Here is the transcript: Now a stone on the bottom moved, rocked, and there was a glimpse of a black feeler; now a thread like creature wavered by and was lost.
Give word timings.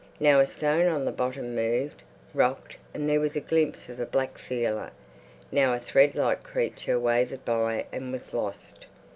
Now 0.19 0.39
a 0.39 0.47
stone 0.47 0.87
on 0.91 1.05
the 1.05 1.11
bottom 1.11 1.53
moved, 1.55 2.01
rocked, 2.33 2.75
and 2.91 3.07
there 3.07 3.19
was 3.19 3.35
a 3.35 3.39
glimpse 3.39 3.87
of 3.87 3.99
a 3.99 4.05
black 4.07 4.39
feeler; 4.39 4.89
now 5.51 5.75
a 5.75 5.79
thread 5.79 6.15
like 6.15 6.41
creature 6.41 6.99
wavered 6.99 7.45
by 7.45 7.85
and 7.91 8.11
was 8.11 8.33
lost. 8.33 8.87